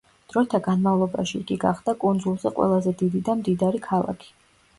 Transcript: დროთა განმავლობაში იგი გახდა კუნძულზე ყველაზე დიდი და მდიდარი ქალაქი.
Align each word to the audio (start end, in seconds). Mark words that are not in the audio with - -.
დროთა 0.33 0.59
განმავლობაში 0.67 1.35
იგი 1.39 1.57
გახდა 1.63 1.95
კუნძულზე 2.05 2.53
ყველაზე 2.57 2.95
დიდი 3.03 3.23
და 3.29 3.37
მდიდარი 3.45 3.85
ქალაქი. 3.87 4.35